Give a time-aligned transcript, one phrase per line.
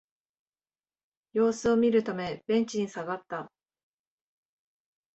[1.33, 3.51] 様子を見るためベンチに下がった